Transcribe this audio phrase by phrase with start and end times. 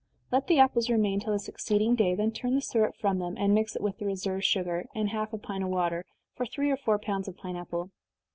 [0.31, 3.53] Let the apples remain till the succeeding day then turn the syrup from them, and
[3.53, 6.77] mix it with the reserved sugar, and half a pint of water, for three or
[6.77, 7.91] four pounds of pine apple.